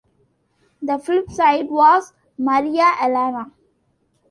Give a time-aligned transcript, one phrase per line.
[0.81, 3.51] The flip side was Maria Elena.